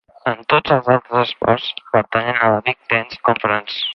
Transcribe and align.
En 0.29 0.39
tots 0.53 0.71
els 0.75 0.87
altres 0.93 1.19
esports, 1.27 1.69
pertanyen 1.97 2.41
a 2.47 2.51
la 2.55 2.65
Big 2.71 2.83
Ten 2.95 3.17
Conference. 3.31 3.81